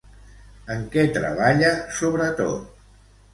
[0.75, 1.69] En què treballa
[1.99, 2.83] sobretot?